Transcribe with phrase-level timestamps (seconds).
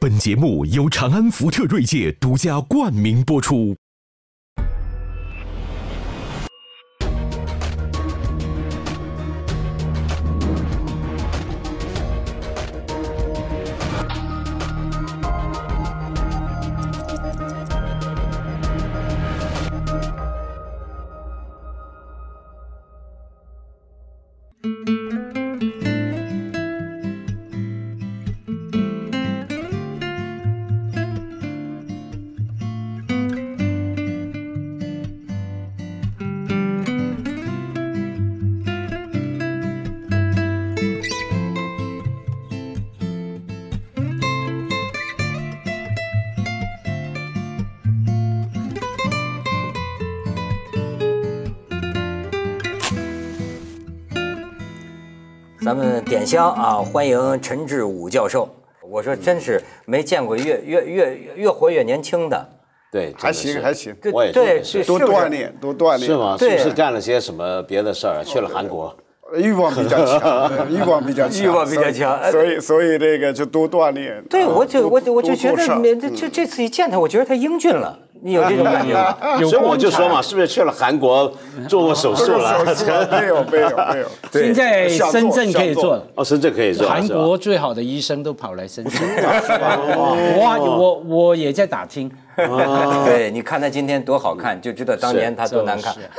[0.00, 3.79] 本节目由长安福特锐界独家冠名播出。
[56.10, 58.48] 点香啊，欢迎陈志武教授。
[58.82, 62.48] 我说真是没见过越越越越活越年轻的，
[62.90, 64.82] 对，还行还行，我也对，是。
[64.82, 66.00] 多锻炼多锻炼。
[66.00, 66.34] 是吗？
[66.36, 66.58] 对。
[66.58, 68.24] 是不是干了些什么别的事儿？
[68.24, 68.92] 去了韩国，
[69.36, 72.32] 欲望比较强， 欲望比较强，欲望比较强。
[72.32, 74.20] 所以所以这个就多锻炼。
[74.28, 77.96] 对，啊我就我就我就觉得这这这次一见他，我觉得他英俊了。
[78.22, 79.16] 你有这种感觉吗？
[79.48, 81.32] 所以我就说嘛，是不是去了韩国
[81.68, 82.64] 做过手术了？
[82.64, 86.06] 手术啊没有没有没有， 现在深圳可以做了。
[86.14, 89.00] 哦，深圳可以做，韩国最好的医生都跑来深圳，
[90.36, 92.10] 我我我也在打听，
[93.04, 95.94] 对，你看他今天多好看，就知道当年他多难看。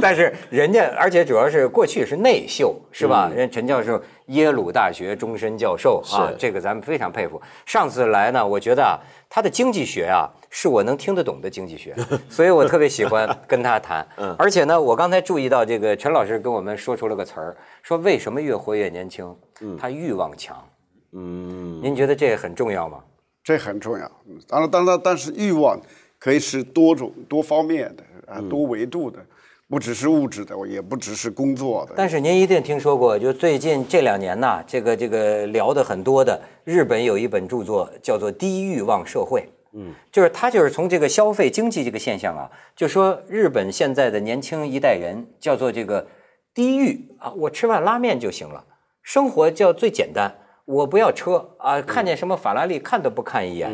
[0.00, 3.30] 但是人家，而且主要是过去是内秀，是吧？
[3.34, 4.00] 人陈教授
[4.30, 7.40] 耶鲁大学终身教授啊，这个咱们非常佩服。
[7.66, 11.94] 上次来呢，我觉得啊，他的经济学啊是我能听得懂的经济学，
[12.30, 14.06] 所以我特别喜欢跟他谈。
[14.38, 19.36] 而且呢，我刚才注意到这个陈老师跟我们说出了个词儿，说为什么越活越年轻？
[19.78, 20.56] 他欲望强。
[21.12, 23.00] 嗯，您觉得这很重要吗？
[23.42, 24.04] 这很重要。
[24.28, 25.80] 嗯当然当然，但是欲望
[26.18, 29.18] 可以是多种多方面的啊，多维度的，
[29.70, 31.94] 不只是物质的，也不只是工作的。
[31.96, 39.42] 但是您一定听说过，就最近这两年呐，这个这个聊的很多的，日本有一本著作叫做《低欲望社会》。
[39.72, 46.04] 嗯，就是他就是从这个消费经济这个现象啊，就说日本现在的年轻一代人叫做这个
[46.52, 48.64] 低欲啊，我吃碗拉面就行了，
[49.04, 53.70] 生活叫最简单，我不要车啊，看见什么法拉利看都不看一眼。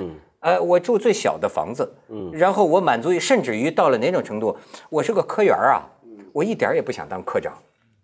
[0.47, 4.57] 呃，我住最小的房子，嗯，然后我满足于，甚至于到了哪种程度，
[4.89, 5.83] 我是个科员啊，
[6.33, 7.53] 我一点儿也不想当科长，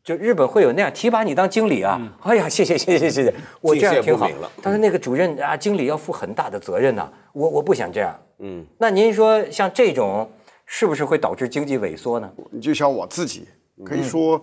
[0.03, 4.29] 就日本会有那样提拔你当经理啊，哎呀，谢谢谢谢谢谢，我这样挺好。
[4.61, 8.13] 但是那个主任啊，经理要负很大的责任呐、我我不想这样。
[8.41, 10.29] 嗯，那您说像这种
[10.67, 12.29] 是不是会导致经济萎缩呢？
[12.51, 13.47] 你就像我自己，
[13.85, 14.37] 可以说，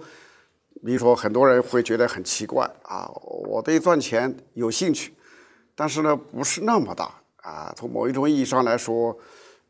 [0.86, 3.12] 比如说很多人会觉得很奇怪啊，
[3.50, 5.14] 我对赚钱有兴趣，
[5.76, 7.12] 但是呢不是那么大
[7.50, 7.74] 啊。
[7.76, 9.18] 从某一种意义上来说，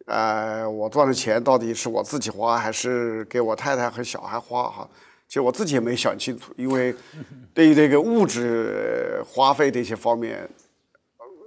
[0.06, 4.90] 呃，我赚的钱到底是我自己花还是给我太太和小孩花哈？
[5.28, 6.96] 其实我自己也没想清楚，因为
[7.54, 10.50] 对于这个物质花费这些方面，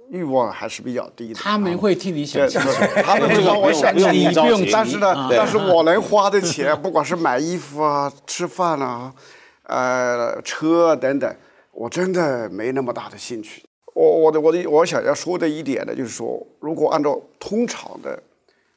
[0.09, 1.35] 欲望还是比较低的。
[1.35, 2.69] 他们会 替你想对，清楚。
[3.03, 9.13] 他们知道我想你着急但是呢，啊但是我能花的钱，不管是买衣服啊、吃饭啊、
[9.63, 11.35] 呃、车啊等等，
[11.73, 13.65] 我真的没那么大的兴趣。
[13.93, 18.21] 我我的我的我想要说的一点呢，就是说，如果按照通常的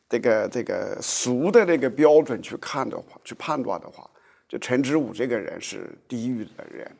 [0.09, 4.09] 这个这个俗的那个标准去看的话，去判断的话，
[4.49, 6.91] 就陈之武这个人是地狱的人。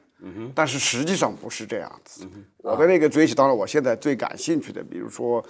[0.55, 2.27] 但是实际上不是这样子。
[2.63, 5.45] 我的那个追求，当然我现在最感兴趣的，比如说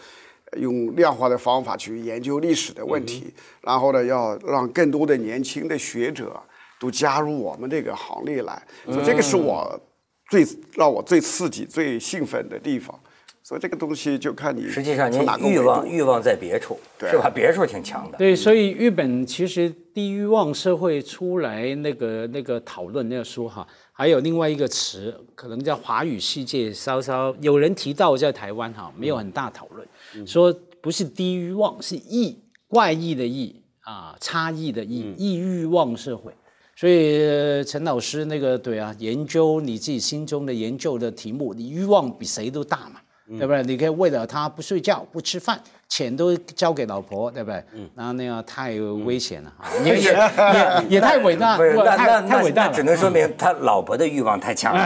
[0.51, 6.39] 呃用量化的方法去研究历史的问题，然后呢，要让更多的年轻的学者
[6.81, 9.81] 都加入我们这个行列来，所以这个是我
[10.29, 12.99] 最让我最刺激、最兴奋的地方。
[13.43, 17.31] 所以这个东西就看你实际上您从哪个欲望欲望在别处，对是吧？
[17.33, 18.19] 别处挺强的。
[18.19, 32.37] 对，所以日本其实低欲望社会出来那个那个讨论那个书哈，还有另外一个词，可能在华语世界稍稍有人提到，在台湾哈没有很大讨论，说不是低欲望，是异
[32.67, 36.33] 怪异的异啊，差异的异，异欲望社会。
[36.77, 43.01] 所以呃陈老师那个对啊，研究你自己心中的研究的题目，你欲望比谁都大嘛。
[43.29, 43.61] 对不对？
[43.65, 47.61] 你可以为了他不睡觉、不吃饭，钱都交给老婆，对不对？
[47.75, 48.71] 嗯，然后那样太
[49.05, 52.73] 危险了，啊 也也也也太伟大，不是，那太那那太伟大了。
[52.73, 54.81] 只能说明他老婆的欲望太强了。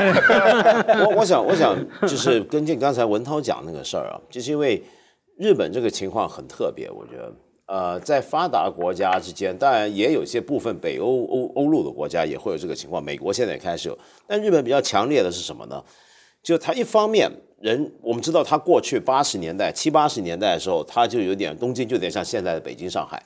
[1.05, 4.83] 我我想我想就是跟进刚才文涛讲那个事儿啊，就是因为
[5.39, 7.31] 日本这个情况很特别，我觉得。
[7.71, 13.97] 呃，在发达国家之间，当然也有些部分北欧欧欧陆的国家也会有这个情况，美国现在也开始有，
[14.27, 15.81] 但日本比较强烈的是什么呢？
[16.43, 17.31] 就他一方面
[17.61, 23.23] 人，我们知道他过去八十年代、七八十年代的时候，他就有点东京就有点像现在的北京、上海，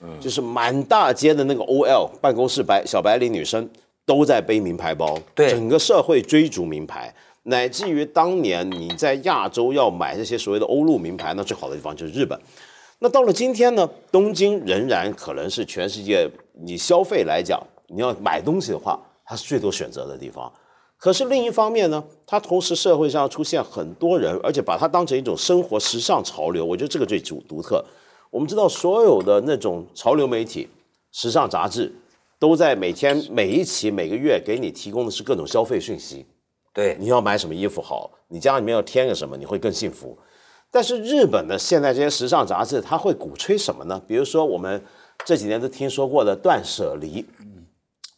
[0.00, 3.68] 嗯，就是满大街的那个 OL 办公室白小白领女生
[4.06, 7.12] 都在背名牌包，对整个社会追逐名牌。
[7.42, 12.38] 乃至于当年你在亚洲要买这些所谓的欧陆名牌，那最好的地方就是日本。
[13.02, 17.58] 那到了今天呢，东京仍然可能是全世界你消费来讲，
[17.88, 20.52] 你要买东西的话，它是最多选择的地方。
[20.98, 27.82] 可是另一方面呢，它同时社会上出现很多人，而且把它当成一种生活时尚潮流，我觉得这个最独独特。
[28.30, 30.68] 我们知道所有的那种潮流媒体、
[31.10, 31.90] 时尚杂志，
[32.38, 36.26] 都在每天每一期每个月给你提供的是各种消费讯息。
[36.74, 40.18] 对，你要买什么衣服好，你家里面要添个什么，你会更幸福。
[40.70, 44.00] 但是日本的现在这些时尚杂志，它会鼓吹什么呢？
[44.06, 44.82] 比如说我们
[45.24, 47.24] 这几年都听说过的断舍离，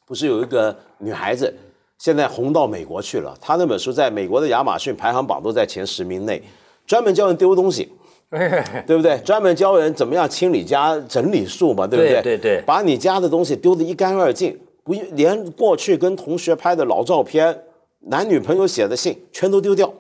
[0.07, 1.55] 不是有一个女孩子
[1.99, 6.43] 现在红到美国去了，她那本书在美国的亚马逊排行榜都在前十名内，
[6.87, 7.93] 专门教人丢东西。
[8.87, 9.19] 对不对？
[9.19, 12.23] 专门教人怎么样清理家、整理术嘛，对不对？
[12.23, 17.65] 对对对把你家的东西丢得一干二净，不连过去跟同学拍的老照片、
[18.07, 19.93] 男女朋友写的信全都丢掉，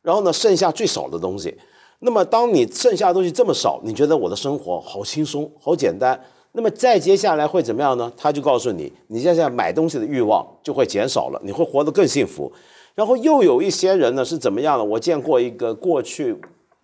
[0.00, 1.58] 然后呢，剩下最少的东西。
[2.00, 6.20] 那么，当你剩下的东西这么少，你觉得我的生活好轻松、好简单？
[6.52, 8.10] 那么再接下来会怎么样呢？
[8.16, 12.50] 他就告诉你，你现在买东西的欲望就会减少了，你会活得更幸福。
[12.94, 14.84] 然后又有一些人呢是怎么样的？
[14.84, 16.34] 我见过一个过去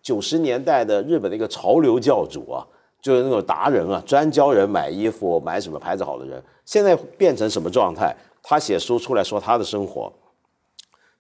[0.02, 2.66] 九十年代的日本的一个潮流教主啊，
[3.00, 8.14] 就是那种达人啊，专教人买衣服、买什么牌子好的人，现在变成什么状态？
[8.42, 10.12] 他写书出来说他的生活，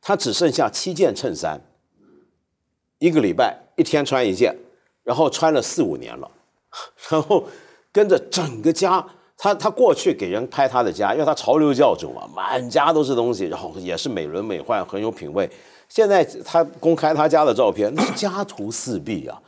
[0.02, 1.58] 他只剩下七件衬衫，
[2.98, 4.56] 一个礼拜一天穿一件，
[5.04, 6.30] 然后穿了四五年了，
[7.10, 7.44] 然后
[7.92, 9.04] 跟着整个家，
[9.36, 15.48] 他他过去给人拍他的家，因为他潮流教主嘛，满家都是东西，然后也是美轮美奂，很有品味。
[15.88, 19.40] 现在他公开他家的照片，那是 家徒四壁啊，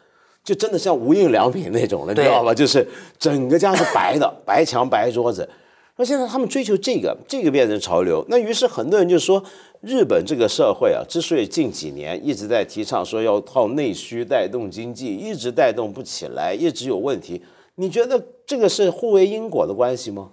[0.42, 2.52] 就真的像无印良品那种了，你知道吧？
[2.52, 2.86] 就是
[3.18, 5.48] 整个家是白的，白墙白桌子。
[5.96, 8.24] 那现在他们追求这个，这个变成潮流。
[8.28, 9.42] 那于是很多人就说，
[9.80, 17.42] 日本这个社会啊，之所以近几年一直在提倡说要靠内需带动经济，一直带动不起来，一直有问题。
[17.76, 20.30] 你觉得这个是互为因果的关系吗？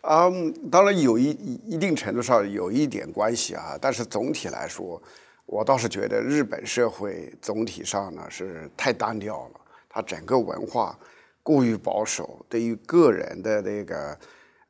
[0.00, 0.30] 啊、
[0.70, 5.02] 当然有一一一定程度上有一点关系啊，但是总体来说，
[5.46, 10.96] 我倒是觉得日本社会总体上呢是太单调了，它整个文化
[11.42, 14.16] 过于保守，对于个人的那个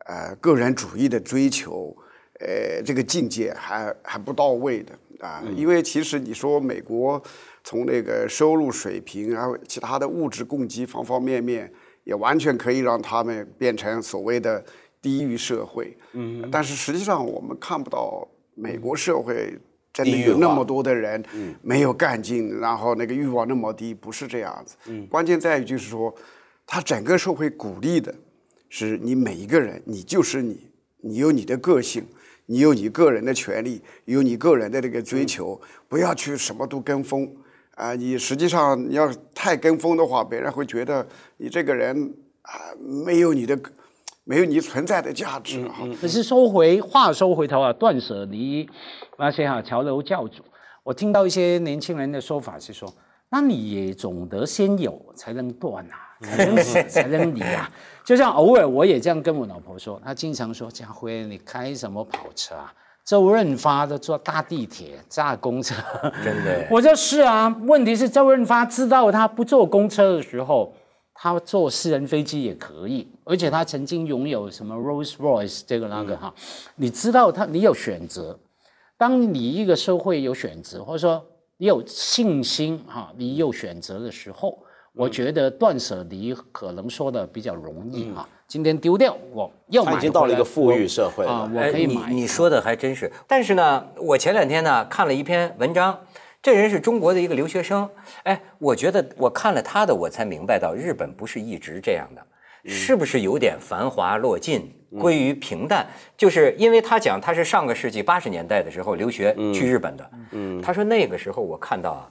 [0.06, 1.96] 呃个人主义的追求，
[2.40, 7.22] 呃这个境界还还不到位的啊，因为其实你说美国
[7.64, 11.72] 从那个收入水平，然后其他的物质供给方方面面，
[12.04, 14.64] 也完全可以让他们变成所谓的
[15.00, 15.96] 低于社会。
[16.12, 19.58] 嗯，但是实际上我们看不到美国社会
[19.92, 21.24] 真的有那么多的人
[21.62, 24.76] 没有干劲，然后那个欲望那么低，不是这样子。
[24.86, 26.14] 嗯，关键在于就是说，
[26.66, 28.14] 他整个社会鼓励的
[28.68, 30.68] 是你每一个人，你就是你，
[31.00, 32.06] 你有你的个性。
[32.48, 37.28] 你有你个人的权利，有你个人的这个追求，不要去什么都跟风
[37.74, 41.04] 啊、你实际上你要太跟风的话，别人会觉得
[41.38, 43.58] 你这个人啊、没有你的
[44.22, 45.74] 没有你存在的价值啊。
[46.00, 48.70] 可是收回话说回头啊，断舍离
[49.18, 50.44] 那些哈潮流教主，
[50.84, 52.94] 我听到一些年轻人的说法是说，
[53.30, 57.70] 那你也总得先有才能断啊，才能舍才能离啊。
[58.04, 62.72] 就像偶尔我也这样跟我老婆说，她经常说家辉你开什么跑车啊？
[63.04, 65.76] 周润发都坐大地铁、炸公车，
[66.24, 66.66] 真的。
[66.70, 70.74] 我就是啊，问题是周润发知道他不坐公车的时候，
[71.14, 76.34] 他坐私人飞机也可以，而且他曾经拥有什么 Rolls Royce 这个那个哈，
[76.74, 78.36] 你知道他你有选择，
[78.98, 81.24] 当你一个社会有选择，或者说
[81.58, 84.58] 你有信心哈，你有选择的时候，
[84.96, 88.26] 我觉得断舍离可能说的比较容易啊。
[88.48, 92.08] 今天丢掉，我要买他已经到了一个富裕社会了啊，我哎可以买。
[92.08, 95.98] 你你说的还真是，但是呢，我前两天呢看了一篇文章，
[96.40, 97.86] 这人是中国的一个留学生。
[98.22, 102.24] 哎，我觉得我看了他的，我才明白到日本不是一直这样的，
[102.64, 105.86] 是不是有点繁华落尽，归于平淡？
[106.16, 112.08] 就是因为他讲他是上个世纪八十年代的时候留学去日本的，嗯他说那个时候我看到啊。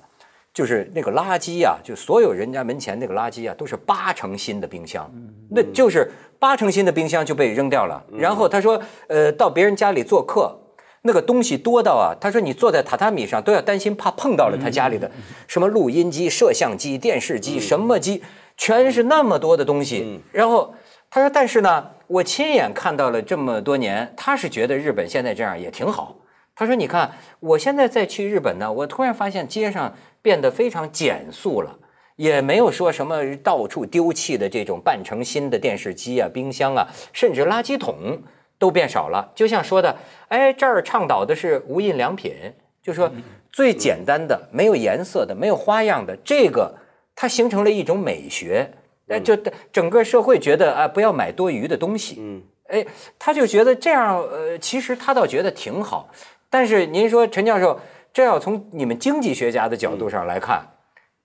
[0.55, 5.11] 就是那个垃圾呀、就所有人家门前那个垃圾啊，都是八成新的冰箱，
[5.51, 6.09] 那就是
[6.39, 8.01] 八成新的冰箱就被扔掉了。
[8.17, 10.57] 然后他说，呃，到别人家里做客，
[11.01, 15.11] 那个东西多到啊，他说你坐在榻榻米上都要担心怕碰到了他家里的
[15.45, 18.23] 什么录音机、摄像机、电视机，什么机，
[18.55, 20.21] 全是那么多的东西。
[20.31, 20.73] 然后
[21.09, 26.15] 他说，但是呢，我亲眼看到了这么多年，他是觉得日本现在这样也挺好。
[26.57, 29.93] 他说：“你看，我现在再去日本呢，我突然发现街上
[30.25, 31.77] 变得非常简素了，
[32.15, 38.23] 也没有说什么到处丢弃的这种半成新的电视机啊、冰箱啊，甚至垃圾桶
[38.57, 39.31] 都变少了。
[39.35, 39.95] 就像说的，
[40.29, 42.33] 哎，这儿倡导的是无印良品，
[42.81, 43.11] 就说
[43.51, 46.73] 最简单的、没有颜色的、没有花样的这个，
[47.15, 48.67] 它形成了一种美学。
[49.05, 49.37] 那就
[49.71, 52.15] 整个社会觉得啊，不要买多余的东西。
[52.17, 52.83] 嗯，哎，
[53.19, 56.09] 他就觉得这样，呃，其实他倒觉得挺好。”
[56.49, 57.77] 但是您说陈教授，
[58.15, 60.65] 这要从你们经济学家的角度上来看，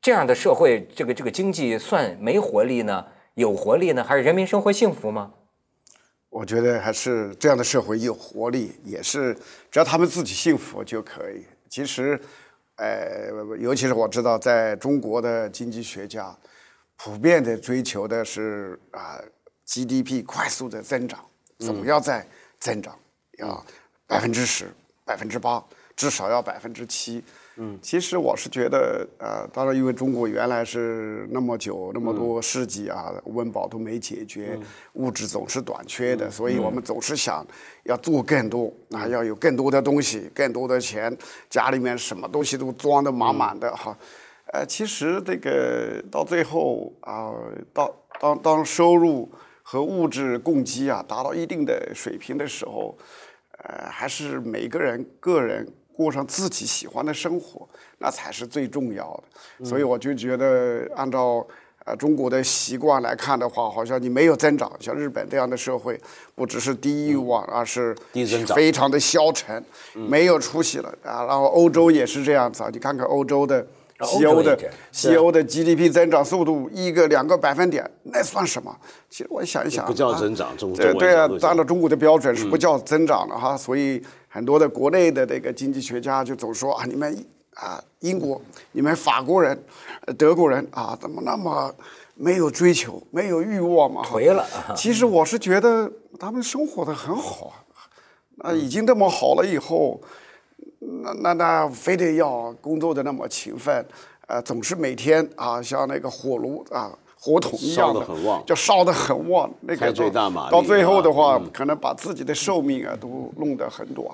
[0.02, 5.32] 这样的社会，这个这个经济算没活力呢，有活力呢，还是人民生活幸福吗？
[6.30, 9.32] 我觉得还是这样的社会有活力，也是
[9.70, 11.46] 只要他们自己幸福就可以。
[11.68, 12.20] 其实，
[12.74, 13.30] 呃，
[13.60, 16.36] 尤其是我知道，在中国的经济学家
[16.96, 19.16] 普遍的追求的是啊
[19.64, 21.24] ，GDP 快速的增长，
[21.60, 22.26] 总要在
[22.58, 22.98] 增长，
[23.38, 23.64] 要
[24.08, 24.66] 百分之十。
[25.02, 25.64] 百分之八，
[26.00, 27.22] 至少要百分之七。
[27.56, 34.58] 嗯，其实我是觉得，呃，当然，因为中国原来是那么久、那么多世纪啊，温饱都没解决，
[34.94, 37.46] 物质总是短缺的，所以我们总是想
[37.84, 41.14] 要做更多，啊，要有更多的东西、更多的钱，
[41.50, 43.94] 家里面什么东西都装得满满的哈。
[44.54, 47.30] 呃，其实这个到最后啊，
[47.74, 49.30] 到当当收入
[49.62, 52.96] 和物质供给啊达到一定的水平的时候。
[53.62, 59.04] 呃，还是每个人个人过上自己喜欢的生活，那才是最重要
[59.58, 59.64] 的。
[59.64, 61.46] 所以我就觉得，按照
[61.84, 66.00] 呃中国的习惯来看的话，好像你没有增长，像日本这样的社会，
[66.34, 67.94] 不只是低欲望，而是
[68.54, 69.62] 非常的消沉，
[69.94, 71.24] 没有出息了啊。
[71.24, 73.66] 然后欧洲也是这样子啊，你看看欧洲的。
[74.04, 74.58] 西欧的
[74.92, 78.74] 西欧的 GDP 增长速度一个两个百分点，那算什么？
[79.08, 83.56] 其实我想一想，不叫增长，中对对啊，按照中国的标准是不叫增长的哈。
[83.56, 88.40] 所以很多的国内的这个经济学家就总说啊，你们啊英国，
[88.72, 89.62] 你们法国人、
[90.16, 91.74] 德国人啊，怎么那么
[92.14, 94.02] 没有追求、没有欲望嘛？
[94.04, 94.46] 颓了。
[94.74, 100.00] 其实我是觉得他们生活的很好啊，啊，已经这么好了以后。
[101.02, 103.84] 那那那非得要工作的那么勤奋，
[104.26, 108.00] 呃，总是每天啊，像那个火炉啊，火桶一样的，
[108.44, 109.48] 就烧得很旺。
[109.60, 109.92] 那个
[110.50, 114.06] 到最后的话，可能把自己的寿命啊都弄得很短。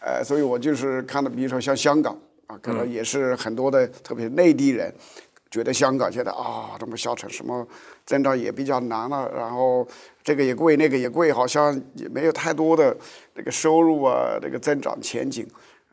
[0.00, 4.92] 呃，所以我就是看到，比如说像香港啊，可能也是很多的，特别是内地人，
[5.50, 7.66] 觉得香港现在啊这么消沉，什么
[8.06, 9.86] 增长也比较难了，然后
[10.22, 12.96] 这个也贵，那个也贵，好像也没有太多的
[13.34, 15.46] 这个收入啊，这个增长前景。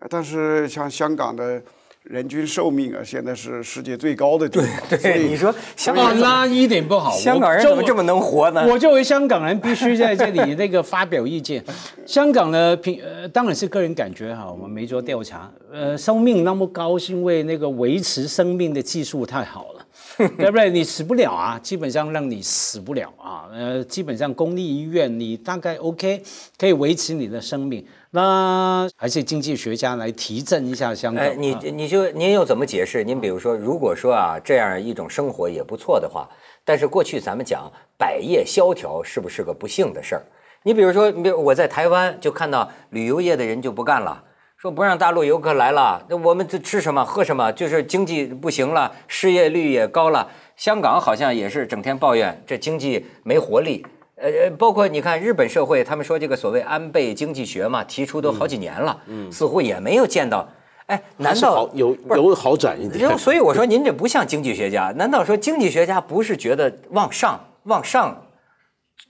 [0.08, 1.62] 但是像香港的
[2.04, 4.48] 人均寿命啊，现在是世界最高的。
[4.48, 4.64] 对
[5.02, 7.12] 对，你说香港那一点不好。
[7.12, 8.66] 香港人怎么这么能活呢？
[8.70, 11.64] 我作为香港人，必须在这里那个发表意见。
[12.08, 15.52] 香港的平呃，当然是个人感觉哈，我们没做调查。
[15.72, 19.79] 呃，生命那么高，是因为那个维持生命的技术太好了，
[20.38, 20.70] 对不对？
[20.70, 23.48] 你死不了啊，基本上让你死不了啊。
[23.54, 26.22] 呃，基本上公立医院你大概 OK，
[26.58, 27.86] 可以维持你的生命。
[28.12, 31.24] 那还是经济学家来提振一下香港。
[31.24, 33.04] 哎，你你就您又怎么解释？
[33.04, 36.28] 您比如说，如果说啊这样一种生活也不错的话，
[36.66, 40.24] 但是过去咱们讲百业萧条是不是个不幸的事儿？
[40.64, 44.22] 你比如说，比如我在台湾就看到旅游业的人就不干了，
[44.62, 47.50] 说不让大陆游客来了，那我们这吃什么喝什么？
[47.54, 50.28] 就是经济不行了，失业率也高了。
[50.58, 53.86] 香港好像也是整天抱怨这经济没活力。
[54.18, 60.46] 呃呃，包括你看日本社会，他们说这个所谓安倍经济学嘛，提出都好几年了，嗯，似乎也没有见到，
[60.88, 63.08] 哎，难道有有好转一点？
[63.18, 68.26] 所以我说您这不像经济学家，难道说经济学家不是觉得往上往上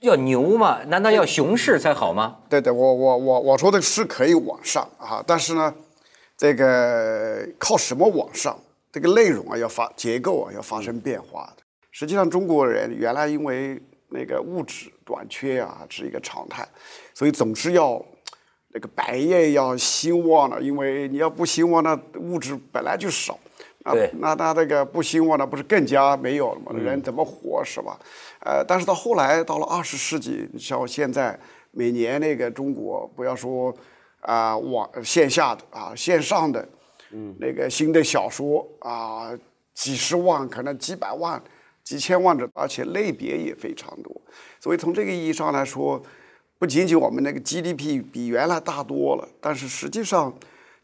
[0.00, 0.80] 要牛吗？
[0.86, 2.38] 难道要熊市才好吗？
[2.48, 5.74] 对对，我我我我说的是可以往上啊，但是呢，
[6.36, 8.58] 这个靠什么往上？
[8.90, 11.62] 这个内容啊要发结构啊要发生变化的。
[11.92, 16.66] 实际上中国人原来因为那个物质短缺啊是一个常态，
[17.14, 18.02] 所以总是要
[18.72, 23.38] 那个百业要兴旺了，因为你要不兴旺，那物质本来就少，
[23.84, 26.72] 啊，那那这个不兴旺，那不是更加没有了吗？
[26.72, 27.98] 人怎么活是吧？
[28.40, 31.38] 呃，但是到后来到了二十世纪，像现在
[31.70, 33.74] 每年那个中国，不要说
[34.20, 36.68] 啊网线下的啊线上的，
[37.12, 39.30] 嗯，那个新的小说啊
[39.74, 41.42] 几十万可能几百万。
[41.82, 44.14] 几千万的，而且类别也非常多，
[44.60, 46.00] 所以从这个意义上来说，
[46.56, 50.32] 不仅仅我们那个 GDP 比原来大多了，但是实际上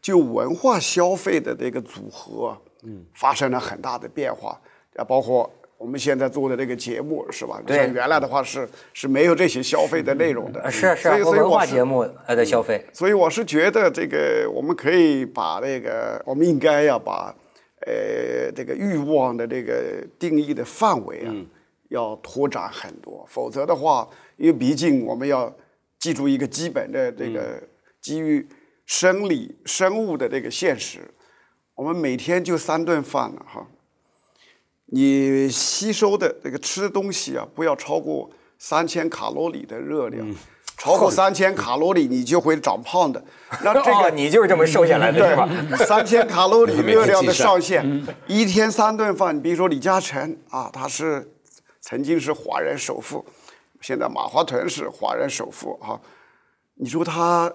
[0.01, 4.59] 就文化消费的这个组合，嗯，发生了很大的变化，
[4.97, 7.61] 啊，包括我们现在做的这个节目是吧？
[7.65, 10.59] 对像原来的话是是没有这些消费的内容的。
[10.61, 17.35] 呃是啊是啊所以，所以文化节目呃的消费，所以我是觉得这个我们可以把那个，我们应该要把，
[17.85, 21.29] 呃，这个欲望的这个定义的范围啊，
[21.89, 23.23] 要拓展很多。
[23.29, 25.55] 否则的话，因为毕竟我们要
[25.99, 27.61] 记住一个基本的这个
[28.01, 28.47] 基于
[28.87, 31.01] 生理生物的这个现实，
[31.75, 33.67] 我们每天就三顿饭了哈。
[34.87, 40.25] 你吸收的这个吃的东西啊，不要超过三千卡路里的热量，
[40.77, 43.21] 超过三千卡路里你就会长胖的。
[43.63, 45.49] 那这个哦你就是这么瘦下来的是吧？
[45.85, 49.35] 三千 卡路里热量的上限，嗯一天三顿饭。
[49.35, 51.33] 你比如说李嘉诚啊，他是
[51.81, 53.25] 曾经是华人首富，
[53.81, 55.99] 现在马化腾是华人首富啊。
[56.75, 57.51] 你说他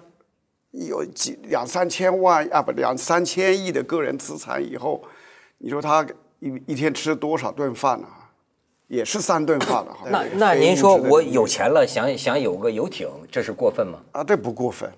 [0.73, 5.03] 有几两三千万啊，不两三千亿的个人资产以后，
[5.59, 6.07] 你说他
[6.43, 8.09] 一一天吃多少顿饭呢、
[8.89, 9.97] 也是三顿饭了。
[10.11, 14.01] 那那您说我有钱了，想想有个游艇，这是过分吗？
[14.11, 14.91] 啊，这不过分。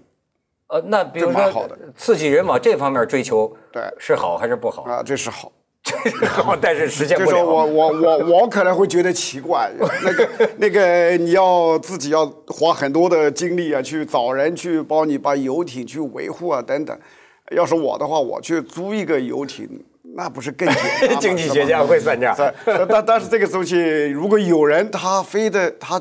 [0.68, 4.84] 呃，那比如说刺激人往这方面追求， 对是好还是不好？
[4.84, 5.52] 啊，这是好。
[5.84, 5.94] 这
[6.26, 7.66] 好，但是实现不这时候我。
[7.66, 9.70] 我我我可能会觉得奇怪，
[10.02, 16.98] 那个那个你要自己要花很多的精力啊，去找人去帮你把游艇去维护啊等等。
[17.50, 19.84] 要是我的话，我去租一个游艇，
[20.16, 21.18] 那不是更简单？
[21.21, 22.35] 经济学家会算账。
[22.64, 23.76] 但但但是这个东西，
[24.09, 26.00] 如果有人他非得他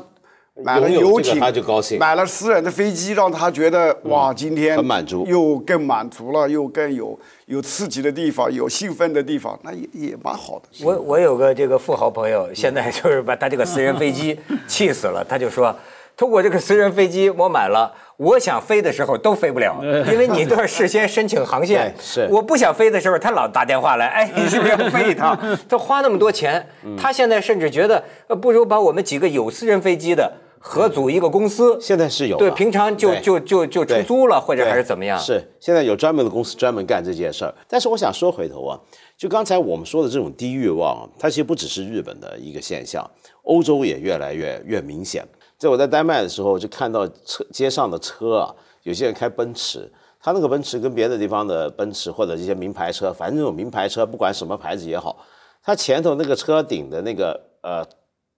[0.62, 10.68] 买了游艇，他就高兴买了私人的飞机，让他觉得哇，今天很满足又更满足了，又更有有刺激的地方，有兴奋的地方，那也也蛮好的。
[10.84, 15.74] 我我有个这个富豪朋友，现在就是把他这个私人飞机气死了，他就说，
[16.16, 19.76] 他我这个私人飞机我买了，我想飞的时候都飞不了，
[20.10, 21.92] 因为你都要事先申请航线。
[22.00, 25.36] 是我不想飞的时候，他老打电话来， 哎，你是不是要飞一趟？
[25.68, 31.76] 他花那么多钱，他现在甚至觉得，呃不如把我们几个有私人飞机的合组一个公司。
[31.80, 35.18] 现在是有对，平常就就就就出租了，或者还是怎么样？
[35.18, 37.52] 是，现在有专门的公司专门干这件事儿。
[37.68, 38.78] 但是我想说回头啊，
[39.18, 43.04] 就刚才我们说的这种低欲望啊，它其实不只是日本的一个现象，
[43.42, 45.26] 欧洲也越来越越明显。
[45.58, 49.90] 在我在丹麦的时候，就看到车街上的车啊，有些人开奔驰，
[50.20, 55.16] 他那个奔驰跟别的地方的奔驰或者一些名牌车，反正这种名牌车，不管什么牌子也好，
[55.62, 57.84] 它前头那个车顶的那个呃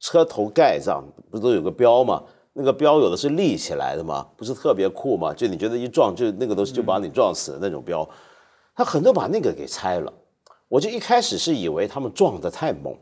[0.01, 2.23] 车头盖上不都有个标吗？
[2.53, 5.33] 那个标有的是立起来的嘛，不是特别酷嘛？
[5.35, 8.09] 就你觉得一撞就那个东西就把你撞死的那种标，
[8.75, 10.13] 他很多把那个给拆了。
[10.69, 12.95] 我就一开始是以为他们撞得太猛，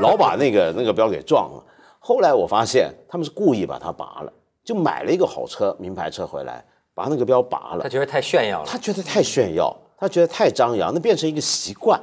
[0.00, 1.64] 老把那个那个标给撞了。
[2.06, 4.32] 后来我发现他们是故意把它拔了，
[4.64, 6.64] 就买了一个好车，名牌车回来，
[6.94, 7.88] 把那个标拔了他。
[7.88, 8.64] 觉得太炫耀了。
[8.64, 12.00] 他觉得太炫耀，他觉得太张扬，那变成一个习惯，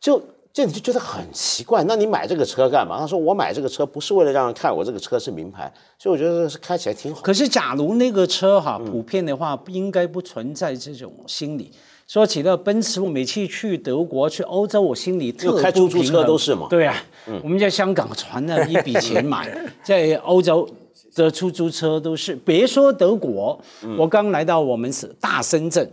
[0.00, 0.20] 就
[0.52, 1.84] 这你就觉得很奇怪。
[1.84, 2.98] 那你买这个车干嘛？
[2.98, 7.20] 他说我买这个车不是为了让人看我这个车是名牌，所以我觉得是开起来挺好。
[7.20, 11.70] 可是，假如那个车嗯哈普遍的话，不应该不存在这种心理。
[12.08, 16.96] 说起了奔驰，我每次去德国、去欧洲，我心里特就开出租车都是嘛对啊，
[17.42, 19.48] 我们在香港存了一笔钱买，
[19.82, 20.68] 在欧洲
[21.14, 23.60] 的出租车都是，别说德国，
[23.96, 25.88] 我刚来到我们是大深圳，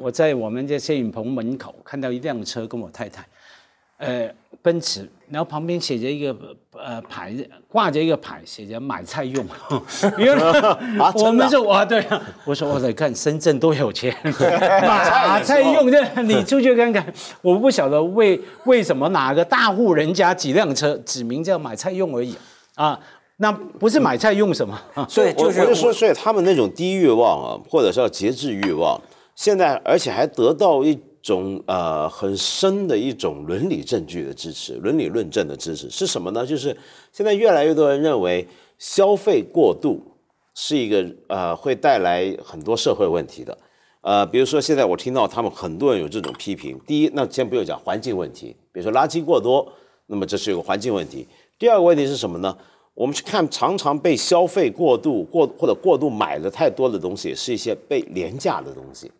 [0.00, 3.26] 我在我们这摄影棚门口看到一辆车，跟我太太，
[3.98, 6.36] 呃，奔驰，然后旁边写着一个
[6.72, 9.44] 呃牌子，挂着一个牌，写着买菜用。
[10.18, 10.32] 因为
[11.14, 17.12] 我们说哇，对啊，我说我来看深圳多有钱， 买菜用的，你出去看看。
[17.40, 22.36] 我不晓得为为什么哪个大户人家几辆车指明叫买菜用而已
[22.74, 22.98] 啊，
[23.38, 24.78] 那不是买菜用什么？
[25.08, 29.00] 所以就是我我就说，所以他们那种低欲望啊，或者是要节制欲望，
[29.34, 36.46] 现在而且还得到一种呃很深的一种伦理证据的支持，伦理论证的支持是什么呢？
[36.46, 36.76] 就是
[37.12, 38.46] 现在越来越多人认为
[38.78, 40.00] 消费过度
[40.54, 43.56] 是一个呃会带来很多社会问题的。
[44.02, 46.80] 呃，比如说现在我听到他们很多人有这种批评。
[46.86, 49.70] 第一，那先不用讲环境问题，比如说垃圾过多，
[50.06, 51.28] 那么这是一个环境问题。
[51.58, 52.56] 第二个问题是什么呢？
[52.94, 59.10] 我们去看常常被消费过度过或者过度买的太多的东西，是一些被廉价的东西。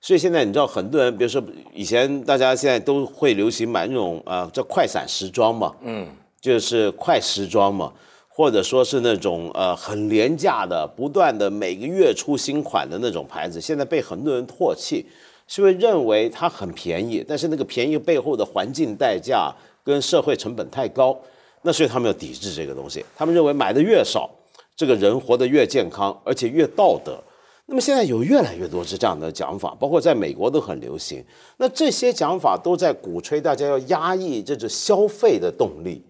[0.00, 1.42] 所以现在你知道，很多人，比如说
[1.74, 6.06] 以前大家现在都会流行买那种呃叫快闪时装嘛，嗯，
[6.40, 7.92] 就是快时装嘛，
[8.28, 15.04] 或者说是那种呃很廉价的，不断的每个月出新款的那种牌子，现在被很多人唾弃，
[15.48, 21.18] 是因为认为它很便宜，但是那个便宜背后的环境代价跟社会成本太高，
[21.62, 24.30] 那所以他们要抵制这个东西，他们认为买的越少，
[24.76, 27.20] 这个人活得越健康，而且越道德。
[27.68, 31.24] 那么现在有越来越多是这样的讲法，包括在美国都很流行。
[31.56, 36.00] 那这些讲法都在鼓吹大家要压抑这种消费的动力。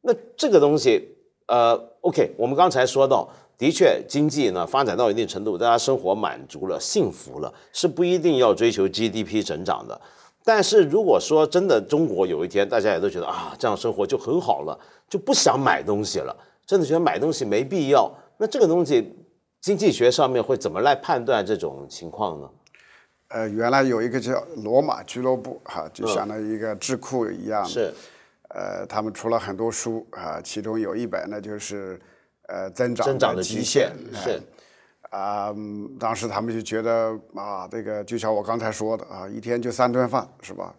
[0.00, 1.14] 那这个东西，
[1.46, 10.00] 呃，OK，我们刚才说到，的确经济呢发展到一定程度，大家生活满足了、幸福了，是不一定要追求 GDP 增长的。
[10.42, 19.06] 但是如果说真的中国有一天大家也都觉得啊这样生活就很好了，就不想买东西了，真的觉得买东西没必要，那这个东西。
[19.62, 22.50] 经济学上面会怎么来判断这种情况呢？
[23.28, 27.64] 呃，原来有一个叫罗马俱乐部，哈，就相当于一个智库一样。
[27.64, 27.94] 是。
[28.48, 31.98] 呃，他们出了很多书啊，其中有一本呢，就是
[32.48, 33.92] 呃增长的极限。
[34.12, 34.42] 是。
[35.10, 35.54] 啊，
[35.98, 40.74] 当时他们就觉得啊，这个就像我刚才说的啊，一天就三顿饭是吧？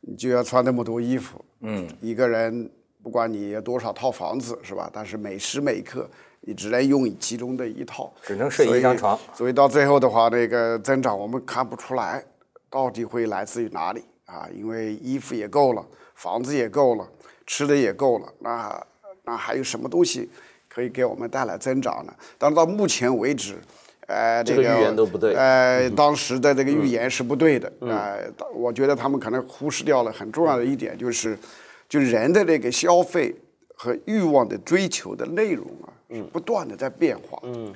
[0.00, 1.44] 你就要穿那么多衣服。
[1.62, 1.88] 嗯。
[2.00, 2.70] 一个人
[3.02, 4.88] 不管你有多少套房子是吧？
[4.92, 6.08] 但是每时每刻。
[6.48, 9.18] 你只能用其中的一套，只能睡一张床。
[9.34, 12.24] 所以到最后的话，那个增长我们看不出来，
[12.70, 14.48] 到底会来自于哪里啊？
[14.54, 17.06] 因为衣服也够了，房子也够了，
[17.46, 18.82] 吃的也够了，那
[19.24, 20.26] 那还有什么东西
[20.70, 22.14] 可以给我们带来增长呢？
[22.38, 23.58] 但是到目前为止，
[24.06, 25.34] 呃，这个预言都不对。
[25.34, 27.70] 呃，当时的这个预言是不对的。
[27.80, 31.38] 呃，我觉得他们可能忽视掉了很重要的一点，就是
[31.90, 33.36] 就人的这个消费
[33.74, 35.92] 和欲望的追求的内容啊。
[36.32, 37.72] 不断的在变化，嗯，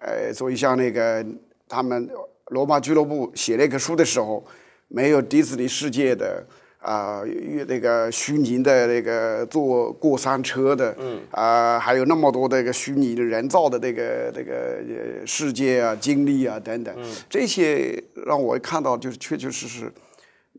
[0.00, 1.24] 呃，所以像那个
[1.68, 2.08] 他们
[2.46, 4.44] 罗马俱乐部写那个书的时候，
[4.88, 6.44] 没有迪士尼世界的
[6.80, 7.22] 啊，
[7.68, 16.94] 那个虚拟的那个坐过山车的，嗯，啊，还有那么多那个虚拟的人造的那个那个世界啊、经历啊等等，
[17.28, 19.92] 这些让我看到就是确确实实。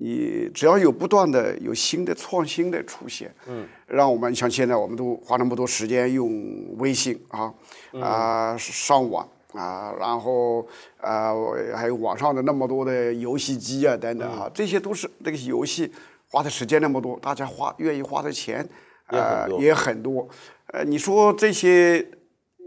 [0.01, 7.53] 你只要有不断的有新的创新的出现，嗯，让我们像现在我们都花那么多时间用微信啊，
[8.01, 10.65] 啊上网啊，然后
[11.01, 11.33] 啊
[11.75, 15.91] 还有网上的那么多的游戏机啊等等啊，这些都是这个游戏
[16.29, 18.65] 花的时间那么多，大家花愿意花的钱
[19.07, 20.25] 啊也很多，
[20.67, 22.07] 呃，你说这些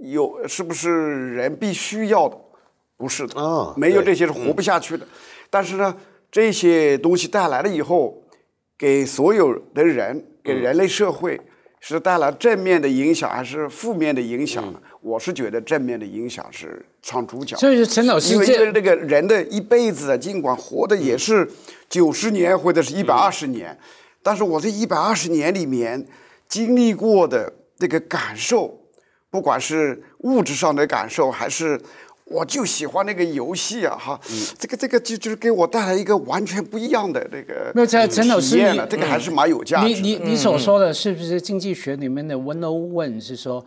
[0.03, 2.37] 有是不是人必须要的？
[2.99, 5.09] 不是的，没有这些是活不下去的，
[5.49, 5.97] 但是呢。
[6.33, 8.23] 这些东西带来了以后，
[8.79, 11.39] 给所有的人，给人类社会
[11.79, 14.81] 是带来正面的影响还是负面的影响呢？
[15.03, 17.55] 我是觉得正面的影响是唱主角。
[17.59, 21.47] 所以陈老师，因为这个人的一辈子啊，尽管活的也是
[21.91, 23.79] 九十年或者是一百二十年，
[24.23, 26.07] 但是我这一百二十年里面
[26.49, 28.81] 经历过的这个感受，
[29.29, 31.79] 不管是物质上的感受还是。
[32.33, 34.21] 我就喜欢那个游戏啊，哈，
[34.59, 40.01] 这个这个就就是给我带来一个完全不一样的那个那在陈老师，你这个还是蛮有价值的。
[40.01, 43.65] 你你你所说的是不是经济学里面的 one o one 是说